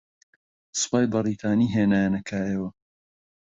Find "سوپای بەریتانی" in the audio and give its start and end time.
0.81-1.71